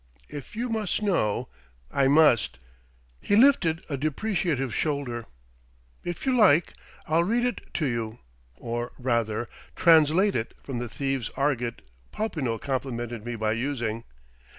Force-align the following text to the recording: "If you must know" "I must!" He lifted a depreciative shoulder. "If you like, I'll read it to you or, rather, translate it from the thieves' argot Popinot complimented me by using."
"If 0.29 0.55
you 0.55 0.67
must 0.67 1.03
know" 1.03 1.47
"I 1.91 2.07
must!" 2.07 2.57
He 3.19 3.35
lifted 3.35 3.83
a 3.87 3.97
depreciative 3.97 4.73
shoulder. 4.73 5.27
"If 6.03 6.25
you 6.25 6.35
like, 6.35 6.73
I'll 7.07 7.23
read 7.23 7.45
it 7.45 7.61
to 7.75 7.85
you 7.85 8.17
or, 8.55 8.93
rather, 8.97 9.47
translate 9.75 10.35
it 10.35 10.55
from 10.63 10.79
the 10.79 10.89
thieves' 10.89 11.29
argot 11.37 11.83
Popinot 12.11 12.61
complimented 12.61 13.23
me 13.23 13.35
by 13.35 13.51
using." 13.51 14.03